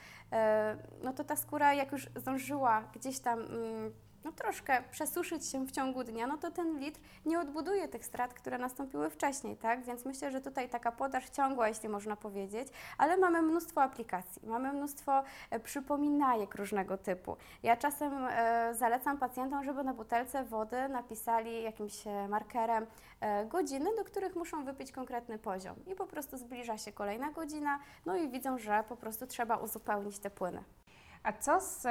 [1.03, 3.93] no to ta skóra jak już zdążyła gdzieś tam mm,
[4.25, 8.35] no, troszkę przesuszyć się w ciągu dnia, no to ten litr nie odbuduje tych strat,
[8.35, 9.85] które nastąpiły wcześniej, tak?
[9.85, 14.73] Więc myślę, że tutaj taka podaż ciągła, jeśli można powiedzieć, ale mamy mnóstwo aplikacji, mamy
[14.73, 17.37] mnóstwo e, przypominajek różnego typu.
[17.63, 22.87] Ja czasem e, zalecam pacjentom, żeby na butelce wody napisali jakimś e, markerem
[23.21, 27.79] e, godziny, do których muszą wypić konkretny poziom i po prostu zbliża się kolejna godzina,
[28.07, 30.65] no i widzą, że po prostu trzeba uzupełnić te płyny.
[31.25, 31.87] A co z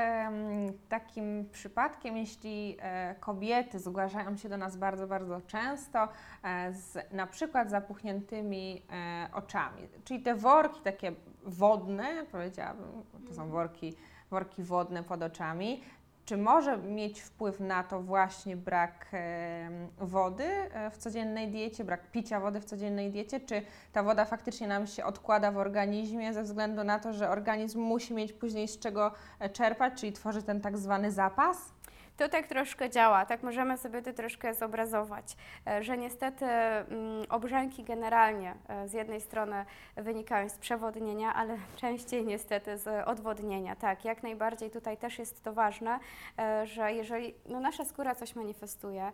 [0.89, 6.07] takim przypadkiem, jeśli e, kobiety zgłaszają się do nas bardzo, bardzo często
[6.43, 11.11] e, z na przykład zapuchniętymi e, oczami, czyli te worki takie
[11.43, 13.95] wodne, powiedziałabym, to są worki,
[14.31, 15.83] worki wodne pod oczami,
[16.25, 19.11] czy może mieć wpływ na to właśnie brak
[19.99, 23.39] wody e, w codziennej diecie, brak picia wody w codziennej diecie?
[23.39, 23.61] Czy
[23.93, 28.13] ta woda faktycznie nam się odkłada w organizmie ze względu na to, że organizm musi
[28.13, 31.57] mieć później z czego e, czerpać, czyli tworzy ten tak zwany zapas?
[32.23, 35.35] To tak troszkę działa, tak możemy sobie to troszkę zobrazować,
[35.67, 42.25] e, że niestety mm, obrzęki generalnie e, z jednej strony wynikają z przewodnienia, ale częściej
[42.25, 43.75] niestety z odwodnienia.
[43.75, 45.99] Tak, jak najbardziej tutaj też jest to ważne,
[46.39, 49.11] e, że jeżeli no, nasza skóra coś manifestuje,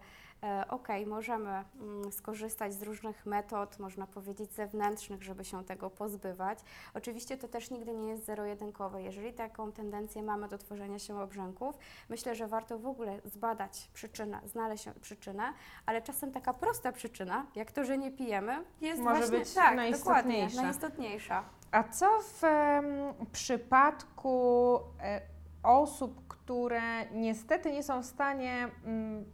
[0.70, 6.60] ok, możemy mm, skorzystać z różnych metod, można powiedzieć zewnętrznych, żeby się tego pozbywać.
[6.94, 9.04] Oczywiście to też nigdy nie jest zero-jedynkowe.
[9.04, 11.78] Jeżeli taką tendencję mamy do tworzenia się obrzęków,
[12.10, 15.54] myślę, że warto w ogóle zbadać przyczynę, znaleźć przyczynę,
[15.86, 19.76] ale czasem taka prosta przyczyna, jak to, że nie pijemy, jest Może właśnie być tak,
[19.76, 20.26] najistotniejsza.
[20.26, 21.44] dokładnie, najistotniejsza.
[21.72, 22.86] A co w em,
[23.32, 25.22] przypadku e,
[25.64, 29.26] osób, które niestety nie są w stanie, mm,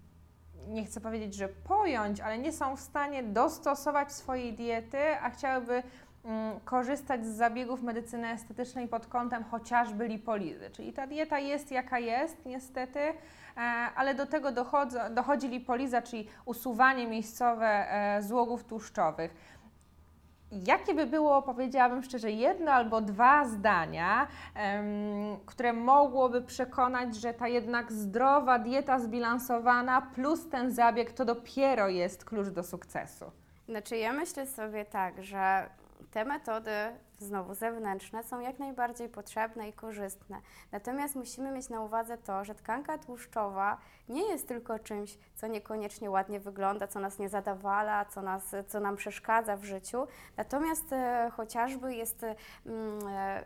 [0.68, 5.84] nie chcę powiedzieć, że pojąć, ale nie są w stanie dostosować swojej diety, a chciałyby
[6.26, 10.70] mm, korzystać z zabiegów medycyny estetycznej pod kątem chociażby lipolizy.
[10.72, 13.14] Czyli ta dieta jest jaka jest, niestety, e,
[13.96, 19.55] ale do tego dochodzi, dochodzi lipoliza, czyli usuwanie miejscowe e, złogów tłuszczowych.
[20.68, 24.28] Jakie by było, powiedziałabym szczerze, jedno albo dwa zdania,
[25.46, 32.26] które mogłoby przekonać, że ta jednak zdrowa dieta zbilansowana plus ten zabieg to dopiero jest
[32.26, 33.32] klucz do sukcesu?
[33.70, 35.70] Znaczy ja myślę sobie tak, że
[36.12, 36.72] te metody
[37.20, 40.42] znowu zewnętrzne są jak najbardziej potrzebne i korzystne.
[40.72, 43.78] Natomiast musimy mieć na uwadze to, że tkanka tłuszczowa
[44.10, 48.80] nie jest tylko czymś, co niekoniecznie ładnie wygląda, co nas nie zadawala, co, nas, co
[48.80, 50.08] nam przeszkadza w życiu.
[50.38, 52.24] Natomiast e, chociażby jest
[52.66, 53.44] mm, e,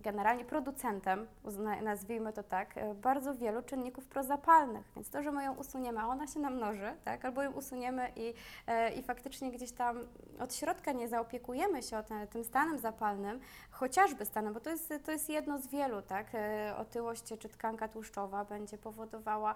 [0.00, 1.26] generalnie producentem,
[1.82, 6.06] nazwijmy to tak, e, bardzo wielu czynników prozapalnych, więc to, że my ją usuniemy, a
[6.06, 8.34] ona się nam mnoży, tak, albo ją usuniemy i,
[8.66, 9.98] e, i faktycznie gdzieś tam
[10.40, 15.28] od środka nie zaopiekujemy się tym stanem zapalnym, chociażby stanem, bo to jest, to jest
[15.28, 19.54] jedno z wielu, tak, e, otyłość czy tkanka tłuszczowa będzie powodowała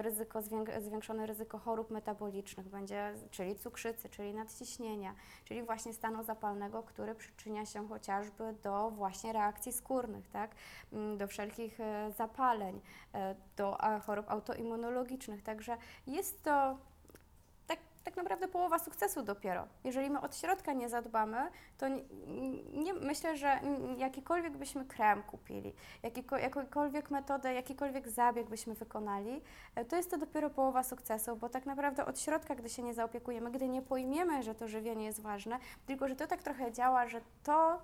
[0.00, 5.14] ryzyko, zwięk- zwiększone ryzyko chorób metabolicznych, będzie, czyli cukrzycy, czyli nadciśnienia,
[5.44, 10.54] czyli właśnie stanu zapalnego, który przyczynia się chociażby do właśnie reakcji skórnych, tak?
[10.92, 12.80] Mm, do wszelkich e, zapaleń,
[13.14, 15.42] e, do chorób autoimmunologicznych.
[15.42, 16.78] Także jest to
[17.66, 19.66] tak, tak naprawdę połowa sukcesu dopiero.
[19.84, 22.02] Jeżeli my od środka nie zadbamy, to nie,
[22.72, 23.60] nie, myślę, że
[23.96, 29.42] jakikolwiek byśmy krem kupili, jakiko, jakąkolwiek metodę, jakikolwiek zabieg byśmy wykonali,
[29.74, 32.94] e, to jest to dopiero połowa sukcesu, bo tak naprawdę od środka, gdy się nie
[32.94, 37.08] zaopiekujemy, gdy nie pojmiemy, że to żywienie jest ważne, tylko że to tak trochę działa,
[37.08, 37.82] że to,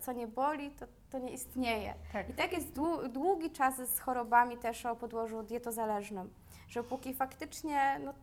[0.00, 1.94] co nie boli, to, to nie istnieje.
[2.12, 2.30] Tak.
[2.30, 6.34] I tak jest dłu- długi czas z chorobami też o podłożu dietozależnym,
[6.68, 8.14] że póki faktycznie no,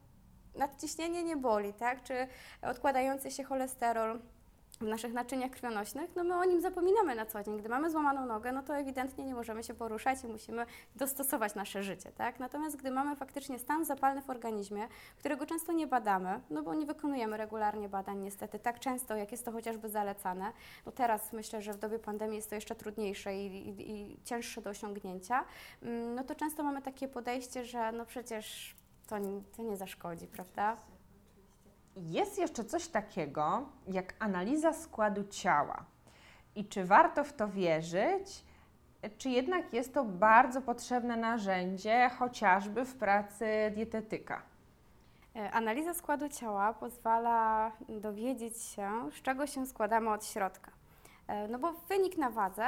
[0.56, 2.28] nadciśnienie nie boli, tak, czy
[2.62, 4.20] odkładający się cholesterol
[4.82, 7.58] w naszych naczyniach krwionośnych, no my o nim zapominamy na co dzień.
[7.58, 10.66] Gdy mamy złamaną nogę, no to ewidentnie nie możemy się poruszać i musimy
[10.96, 12.40] dostosować nasze życie, tak?
[12.40, 14.88] Natomiast gdy mamy faktycznie stan zapalny w organizmie,
[15.18, 19.46] którego często nie badamy, no bo nie wykonujemy regularnie badań niestety tak często, jak jest
[19.46, 20.52] to chociażby zalecane,
[20.86, 24.62] no teraz myślę, że w dobie pandemii jest to jeszcze trudniejsze i, i, i cięższe
[24.62, 25.46] do osiągnięcia,
[25.82, 28.76] mm, no to często mamy takie podejście, że no przecież
[29.08, 29.16] to,
[29.58, 30.78] to nie zaszkodzi, prawda?
[32.02, 35.84] Jest jeszcze coś takiego jak analiza składu ciała.
[36.56, 38.44] I czy warto w to wierzyć,
[39.18, 44.42] czy jednak jest to bardzo potrzebne narzędzie, chociażby w pracy dietetyka?
[45.36, 50.72] E, Analiza składu ciała pozwala dowiedzieć się, z czego się składamy od środka.
[51.28, 52.66] E, No bo wynik na wadze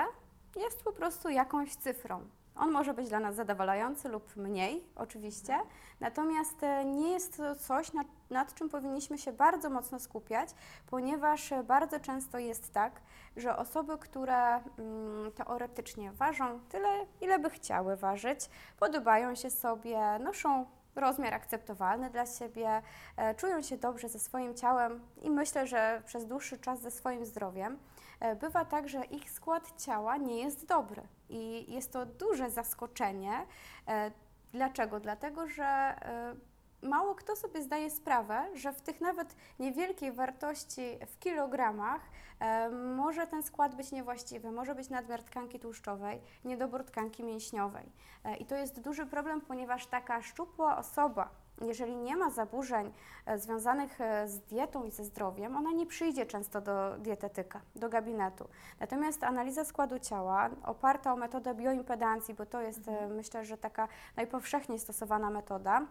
[0.55, 2.21] jest po prostu jakąś cyfrą.
[2.61, 5.59] On może być dla nas zadowalający lub mniej, oczywiście,
[5.99, 10.49] natomiast e, nie jest to coś, nad, nad czym powinniśmy się bardzo mocno skupiać,
[10.87, 13.01] ponieważ e, bardzo często jest tak,
[13.37, 16.89] że osoby, które mm, teoretycznie ważą tyle,
[17.21, 22.81] ile by chciały ważyć, podobają się sobie, noszą rozmiar akceptowalny dla siebie,
[23.17, 27.25] e, czują się dobrze ze swoim ciałem i myślę, że przez dłuższy czas ze swoim
[27.25, 27.77] zdrowiem.
[28.19, 33.45] E, bywa tak, że ich skład ciała nie jest dobry i jest to duże zaskoczenie.
[33.87, 34.11] E,
[34.53, 34.99] Dlaczego?
[34.99, 36.35] Dlatego, że e,
[36.81, 42.01] mało kto sobie zdaje sprawę, że w tych nawet niewielkiej wartości w kilogramach
[42.39, 47.91] e, może ten skład być niewłaściwy, może być nadmiar tkanki tłuszczowej, niedobór tkanki mięśniowej.
[48.39, 51.29] I to jest duży problem, ponieważ taka szczupła osoba,
[51.61, 52.91] jeżeli nie ma zaburzeń
[53.25, 57.89] e, związanych e, z dietą i ze zdrowiem, ona nie przyjdzie często do dietetyka, do
[57.89, 58.47] gabinetu.
[58.79, 63.87] Natomiast analiza składu ciała oparta o metodę bioimpedancji, bo to jest e, myślę, że taka
[64.15, 65.85] najpowszechniej stosowana metoda,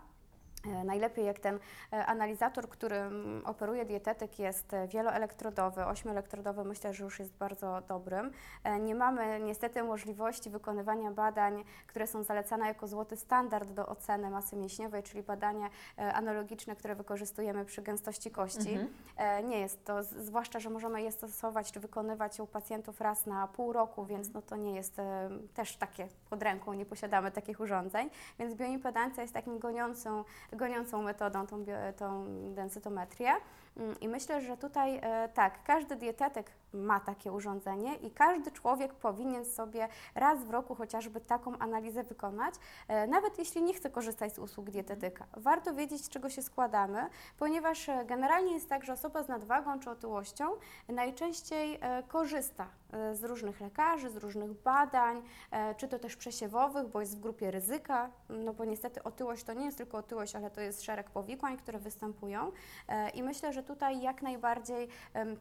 [0.85, 1.59] Najlepiej jak ten
[1.93, 8.31] e, analizator, którym operuje dietetyk jest e, wieloelektrodowy, ośmioelektrodowy, myślę, że już jest bardzo dobrym.
[8.65, 14.31] E, Nie mamy niestety możliwości wykonywania badań, które są zalecane jako złoty standard do oceny
[14.31, 18.73] masy mięśniowej, czyli badania e, analogiczne, które wykorzystujemy przy gęstości kości.
[18.73, 18.89] Mhm.
[19.17, 23.49] E, Nie jest to, zwłaszcza, że możemy je stosować czy wykonywać u pacjentów raz na
[23.49, 27.61] pół roku, więc no to nie jest e, też takie pod ręką, nie posiadamy takich
[27.61, 31.65] urządzeń, więc bioimpedancja jest takim goniącą, goniącą metodą, tą,
[31.97, 33.33] tą densytometrię.
[33.77, 38.95] Mm, I myślę, że tutaj e, tak, każdy dietetyk ma takie urządzenie i każdy człowiek
[38.95, 42.55] powinien sobie raz w roku chociażby taką analizę wykonać,
[42.89, 45.27] e, nawet jeśli nie chce korzystać z usług dietetyka.
[45.37, 47.09] Warto wiedzieć, z czego się składamy,
[47.39, 50.51] ponieważ e, generalnie jest tak, że osoba z nadwagą czy otyłością
[50.89, 52.67] najczęściej korzysta
[53.13, 57.51] z różnych lekarzy, z różnych badań, e, czy to też przesiewowych, bo jest w grupie
[57.51, 61.57] ryzyka, no bo niestety otyłość to nie jest tylko otyłość, ale to jest szereg powikłań,
[61.57, 62.51] które występują
[62.89, 64.89] E, i myślę, że tutaj jak najbardziej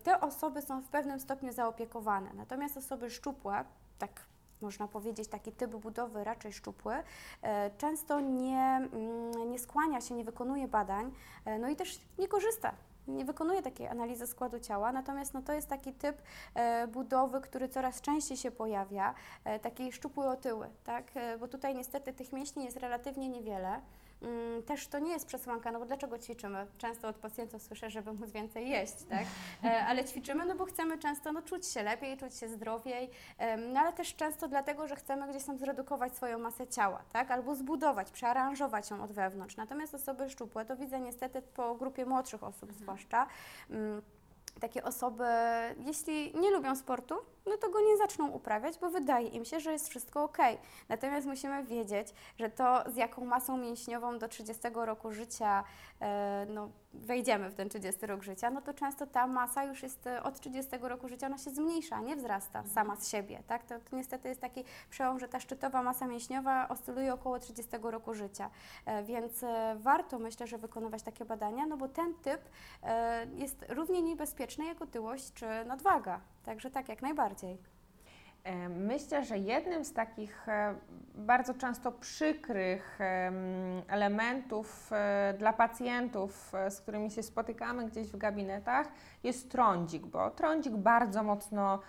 [0.03, 3.65] te osoby są w pewnym stopniu zaopiekowane, natomiast osoby szczupłe,
[3.99, 4.25] tak
[4.61, 6.93] można powiedzieć, taki typ budowy raczej szczupły,
[7.41, 11.11] e, często nie, mm, nie skłania się, nie wykonuje badań,
[11.45, 12.73] e, no i też nie korzysta.
[13.09, 16.21] Nie wykonuje takiej analizy składu ciała, natomiast no, to jest taki typ
[16.53, 21.11] e, budowy, który coraz częściej się pojawia, e, taki szczupły otyły, tak?
[21.15, 23.81] E, bo tutaj niestety tych mięśni jest relatywnie niewiele.
[24.21, 26.67] Mm, Też to nie jest przesłanka, no bo dlaczego ćwiczymy?
[26.77, 29.25] Często od pacjentów słyszę, żeby móc więcej jeść, tak?
[29.63, 33.09] E, Ale ćwiczymy, no bo chcemy często no, czuć się lepiej, czuć się zdrowiej,
[33.73, 37.31] no ale też często dlatego, że chcemy gdzieś tam zredukować swoją masę ciała, tak?
[37.31, 39.57] Albo zbudować, przearanżować ją od wewnątrz.
[39.57, 43.27] Natomiast osoby szczupłe, to widzę niestety po grupie młodszych osób zwłaszcza,
[43.69, 44.01] mm,
[44.59, 45.23] takie osoby,
[45.77, 49.71] jeśli nie lubią sportu, no to go nie zaczną uprawiać, bo wydaje im się, że
[49.71, 50.37] jest wszystko ok.
[50.89, 52.07] Natomiast musimy wiedzieć,
[52.39, 55.63] że to z jaką masą mięśniową do 30 roku życia
[56.01, 60.07] e, no, wejdziemy w ten 30 rok życia, no to często ta masa już jest
[60.07, 63.43] e, od 30 roku życia, ona się zmniejsza, nie wzrasta sama z siebie.
[63.47, 63.63] Tak?
[63.63, 68.13] To, to niestety jest taki przełom, że ta szczytowa masa mięśniowa oscyluje około 30 roku
[68.13, 68.49] życia.
[68.85, 72.41] E, więc e, warto myślę, że wykonywać takie badania, no bo ten typ
[72.83, 76.21] e, jest równie niebezpieczny jak otyłość czy nadwaga.
[76.43, 77.78] Także tak, jak najbardziej.
[78.43, 80.75] E, Myślę, że jednym z takich e,
[81.15, 83.35] bardzo często przykrych em,
[83.87, 88.87] elementów e, dla pacjentów, z którymi się spotykamy gdzieś w gabinetach,
[89.23, 91.79] jest trądzik, bo trądzik bardzo mocno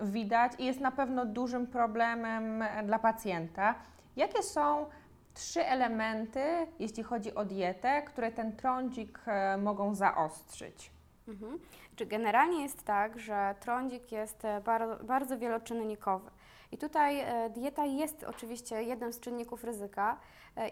[0.00, 3.74] widać i jest na pewno dużym problemem dla pacjenta.
[4.16, 4.86] Jakie są
[5.34, 6.40] trzy elementy,
[6.78, 9.20] jeśli chodzi o dietę, które ten trądzik
[9.58, 10.90] mogą zaostrzyć?
[11.28, 11.58] Mhm.
[11.98, 16.30] Czy generalnie jest tak, że trądzik jest e, bardzo, bardzo wieloczynnikowy.
[16.72, 20.18] I tutaj e, dieta jest oczywiście jednym z czynników ryzyka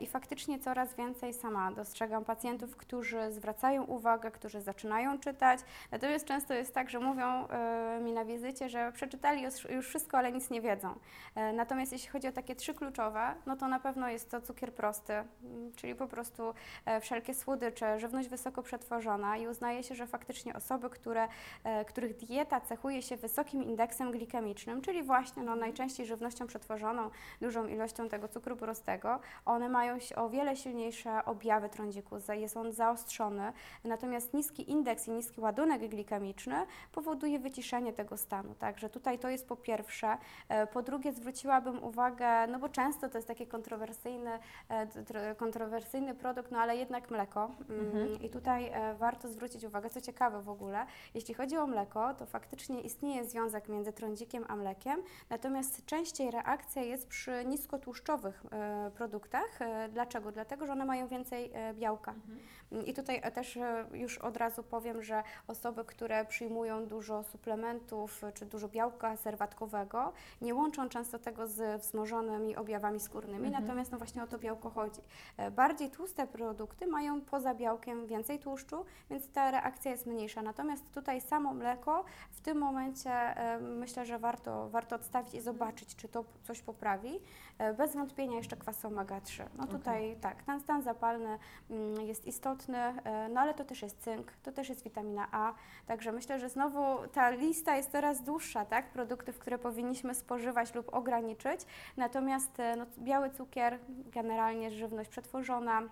[0.01, 5.61] i faktycznie coraz więcej sama dostrzegam pacjentów, którzy zwracają uwagę, którzy zaczynają czytać.
[5.90, 10.33] Natomiast często jest tak, że mówią e, mi na wizycie, że przeczytali już, wszystko, ale
[10.33, 10.94] nic nie wiedzą.
[11.35, 14.72] E, Natomiast jeśli chodzi o takie trzy kluczowe, no to na pewno jest to cukier
[14.72, 15.27] prosty, m,
[15.77, 20.90] czyli po prostu e, wszelkie słodycze, żywność wysoko przetworzona i uznaje się, że faktycznie osoby,
[20.90, 21.29] które,
[21.64, 27.66] e, których dieta cechuje się wysokim indeksem glikemicznym, czyli właśnie no, najczęściej żywnością przetworzoną, dużą
[27.66, 33.53] ilością tego cukru prostego, one mają o wiele silniejsze objawy trądziku, jest on zaostrzony,
[33.85, 38.55] natomiast niski indeks i niski ładunek glikemiczny powoduje wyciszenie tego stanu.
[38.55, 40.19] Także tutaj to jest po pierwsze.
[40.49, 46.51] E, Po drugie zwróciłabym uwagę, no bo często to jest taki kontrowersyjny, e, kontrowersyjny produkt,
[46.51, 47.51] no ale jednak mleko.
[47.71, 48.23] Mm, Mhm.
[48.23, 52.27] I tutaj e, warto zwrócić uwagę, co ciekawe w ogóle, jeśli chodzi o mleko, to
[52.27, 58.43] faktycznie istnieje związek między trądzikiem a mlekiem, natomiast częściej reakcja jest przy niskotłuszczowych
[58.95, 59.59] produktach.
[59.66, 60.33] E, dlaczego?
[60.33, 62.14] Dlatego, że one mają więcej e, białka.
[62.87, 63.59] I tutaj e, też
[63.92, 70.55] już od razu powiem, że osoby, które przyjmują dużo suplementów czy dużo białka serwatkowego, nie
[70.55, 73.64] łączą często tego z wzmożonymi objawami skórnymi, Mhm.
[73.64, 75.00] natomiast no właśnie o to białko chodzi.
[75.52, 80.42] Bardziej tłuste produkty mają poza białkiem więcej tłuszczu, więc ta reakcja jest mniejsza.
[80.42, 86.09] Natomiast tutaj samo mleko w tym momencie myślę, że warto, warto odstawić i zobaczyć, czy
[86.09, 87.20] to coś poprawi.
[87.76, 89.46] Bez wątpienia jeszcze kwas omega-3.
[89.55, 91.39] No tutaj tak, ten stan zapalny
[91.71, 95.55] mm, jest istotny, e, no ale to też jest cynk, to też jest witamina A,
[95.87, 100.95] także myślę, że znowu ta lista jest coraz dłuższa, tak, produktów, które powinniśmy spożywać lub
[100.95, 101.61] ograniczyć,
[101.97, 105.83] natomiast e, no, biały cukier, generalnie żywność przetworzona,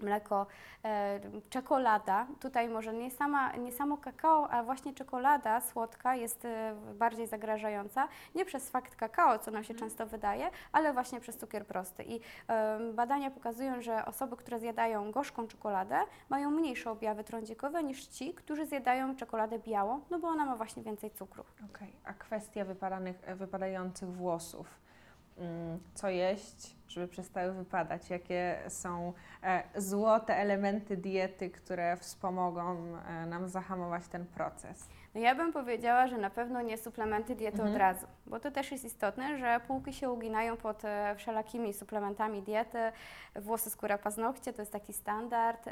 [0.00, 0.46] mleko,
[0.84, 2.26] e, czekolada.
[2.40, 8.08] Tutaj może nie, sama, nie samo kakao, a właśnie czekolada słodka jest e, bardziej zagrażająca.
[8.34, 12.04] Nie przez fakt kakao, co nam się często wydaje, ale właśnie przez cukier prosty.
[12.04, 18.06] I em, badania pokazują, że osoby, które zjadają gorzką czekoladę, mają mniejsze objawy trądzikowe niż
[18.06, 21.44] ci, którzy zjadają czekoladę białą, no bo ona ma właśnie więcej cukru.
[21.70, 24.87] Okej, a kwestia wypadanych, wypadających włosów.
[25.38, 28.10] Mm, Co jeść, żeby przestały wypadać?
[28.10, 34.88] Jakie są e, złote elementy diety, które wspomogą e, nam zahamować ten proces?
[35.18, 37.70] No ja bym powiedziała, że na pewno nie suplementy diety Mhm.
[37.72, 42.42] od razu, bo to też jest istotne, że półki się uginają pod e, wszelakimi suplementami
[42.42, 42.78] diety,
[43.36, 45.68] włosy, skóra, paznokcie, to jest taki standard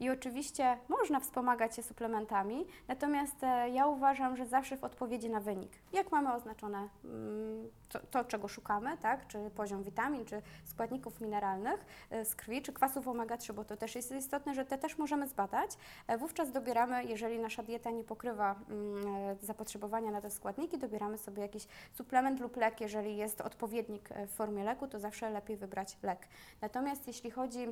[0.00, 5.40] i oczywiście można wspomagać się suplementami, natomiast e, ja uważam, że zawsze w odpowiedzi na
[5.40, 5.72] wynik.
[5.92, 11.86] Jak mamy oznaczone mm, to, to, czego szukamy, tak, czy poziom witamin, czy składników mineralnych
[12.10, 15.28] e, z krwi, czy kwasów omega-3, bo to też jest istotne, że te też możemy
[15.28, 15.70] zbadać,
[16.18, 18.54] Wówczas dobieramy, jeżeli nasza dieta nie pokrywa
[19.42, 22.80] zapotrzebowania na te składniki, dobieramy sobie jakiś suplement lub lek.
[22.80, 26.28] Jeżeli jest odpowiednik e, w formie leku, to zawsze lepiej wybrać lek.
[26.60, 27.66] Natomiast jeśli chodzi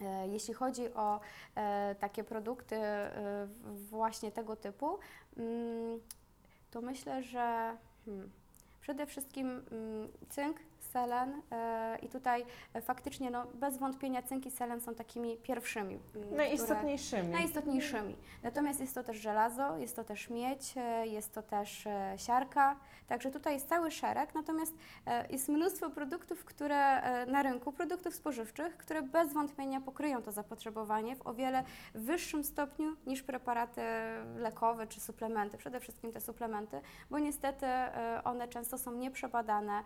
[0.00, 1.20] e, jeśli chodzi o
[1.54, 2.76] e, takie produkty
[3.90, 4.98] właśnie tego typu,
[5.36, 6.00] mm,
[6.70, 8.30] to myślę, że hmm,
[8.80, 10.56] przede wszystkim mm, cynk,
[10.92, 15.94] selen e, i tutaj e, faktycznie no, bez wątpienia cynk i selen są takimi pierwszymi.
[15.94, 17.28] mm, które- Najistotniejszymi.
[17.28, 18.16] najistotniejszymi.
[18.42, 21.84] Natomiast jest to też żelazo, jest to też miedź, e, jest to też
[22.16, 22.76] siarka,
[23.08, 24.74] także tutaj jest cały szereg, natomiast
[25.30, 31.26] jest mnóstwo produktów, które na rynku, produktów spożywczych, które bez wątpienia pokryją to zapotrzebowanie w
[31.26, 33.80] o wiele wyższym stopniu niż preparaty
[34.36, 37.66] lekowe czy suplementy, przede wszystkim te suplementy, bo niestety
[38.24, 39.82] one często są nieprzebadane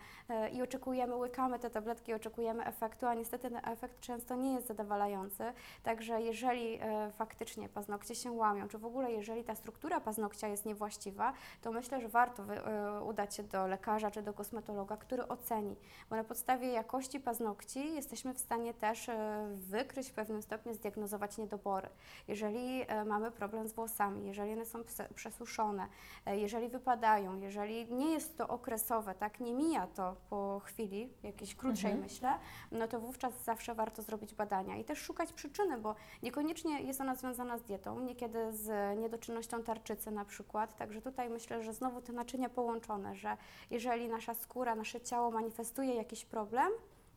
[0.53, 0.63] i
[0.95, 5.45] oczekujemy, łykamy te tabletki, oczekujemy efektu, a niestety ten efekt często nie jest zadowalający.
[5.83, 10.67] Także jeżeli e, faktycznie paznokcie się łamią, czy w ogóle jeżeli ta struktura paznokcia jest
[10.67, 15.77] niewłaściwa, to myślę, że warto e, udać się do lekarza czy do kosmetologa, który oceni,
[16.11, 21.39] bo na podstawie jakości paznokci jesteśmy w stanie też e, wykryć w pewnym stopniu, zdiagnozować
[21.39, 21.89] niedobory.
[22.29, 24.79] Jeżeli mamy problem z włosami, jeżeli one są
[25.15, 25.89] przesuszone,
[26.27, 30.84] jeżeli wypadają, jeżeli nie jest to okresowe, tak, nie mija to po chwili,
[31.23, 32.11] jakiejś krótszej Mhm.
[32.11, 32.39] myślę,
[32.73, 37.15] no to wówczas zawsze warto zrobić badania i też szukać przyczyny, bo niekoniecznie jest ona
[37.15, 40.77] związana z dietą, niekiedy z niedoczynnością tarczycy na przykład.
[40.77, 43.37] Także tutaj myślę, że znowu te naczynia połączone, że
[43.71, 46.69] jeżeli nasza skóra, nasze ciało manifestuje jakiś problem,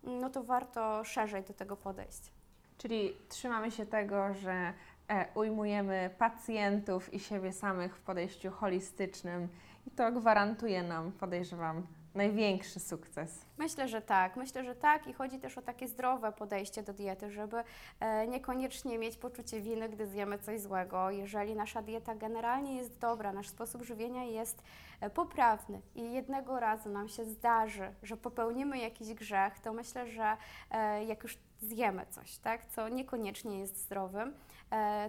[0.04, 2.32] no to warto szerzej do tego podejść.
[2.78, 4.74] Czyli trzymamy się tego, że
[5.08, 9.48] e, ujmujemy pacjentów i siebie samych w podejściu holistycznym
[9.88, 13.46] i to gwarantuje nam, podejrzewam, największy sukces.
[13.58, 14.36] Myślę, że tak.
[14.36, 17.64] Myślę, że tak i chodzi też o takie zdrowe podejście do diety, żeby
[18.00, 21.12] e, niekoniecznie mieć poczucie winy, gdy zjemy coś złego.
[21.12, 24.64] Jeżeli nasza dieta generalnie jest dobra, nasz sposób żywienia jest
[25.02, 30.38] e, poprawny i jednego razu nam się zdarzy, że popełnimy jakiś grzech, to myślę, że
[30.72, 34.34] e, jak już zjemy coś, tak, co niekoniecznie jest zdrowym,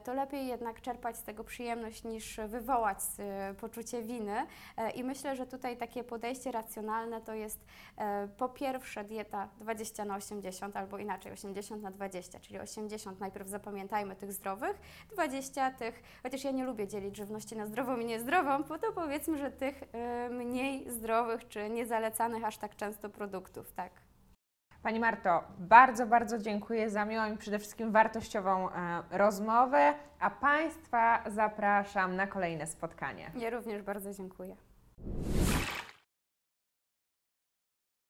[0.04, 4.46] to lepiej jednak czerpać z tego przyjemność niż wywołać e, poczucie winy.
[4.76, 7.64] E, I myślę, że tutaj takie podejście racjonalne to jest
[7.96, 13.48] e, po pierwsze dieta 20 na 80 albo inaczej 80 na 20, czyli 80 najpierw
[13.48, 18.62] zapamiętajmy tych zdrowych, 20 tych, chociaż ja nie lubię dzielić żywności na zdrową i niezdrową,
[18.62, 24.07] bo to powiedzmy, że tych e, mniej zdrowych czy niezalecanych aż tak często produktów, tak.
[24.82, 31.24] Pani Marto, bardzo, bardzo dziękuję za miłą i przede wszystkim wartościową e, rozmowę, a Państwa
[31.26, 33.30] zapraszam na kolejne spotkanie.
[33.38, 34.56] Ja również bardzo dziękuję.